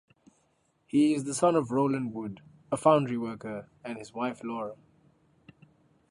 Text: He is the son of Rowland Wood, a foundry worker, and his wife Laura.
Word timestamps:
He 0.87 1.13
is 1.13 1.25
the 1.25 1.33
son 1.35 1.55
of 1.55 1.69
Rowland 1.69 2.11
Wood, 2.15 2.41
a 2.71 2.75
foundry 2.77 3.19
worker, 3.19 3.67
and 3.83 3.99
his 3.99 4.11
wife 4.15 4.43
Laura. 4.43 4.73